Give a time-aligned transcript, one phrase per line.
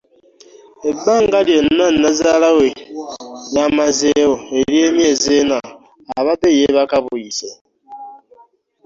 [0.89, 2.67] Ebbanga lyonna Nnazaala we
[3.51, 5.57] lyamazewo ery'emyezi ena
[6.17, 7.49] abadde yeebaka buyise.